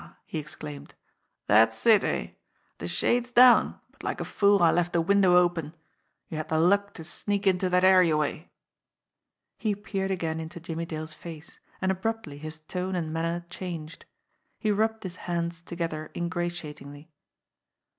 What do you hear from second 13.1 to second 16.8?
manner changed. He rubbed his hands together ingrati